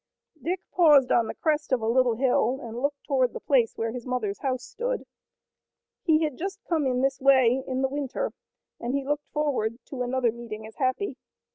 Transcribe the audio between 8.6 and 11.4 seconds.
and he looked forward to another meeting as happy.